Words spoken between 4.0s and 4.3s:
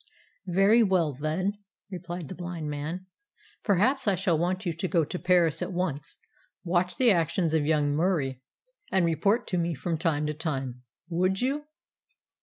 I